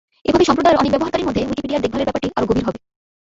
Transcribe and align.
এভাবে 0.29 0.47
সম্প্রদায়ের 0.49 0.79
অনেক 0.79 0.91
ব্যবহারকারীর 0.93 1.27
মধ্যে 1.27 1.47
উইকিপিডিয়ার 1.49 1.83
দেখভালের 1.83 2.07
ব্যাপারটি 2.07 2.27
আরও 2.37 2.49
গভীর 2.49 2.65
হবে। 2.67 2.79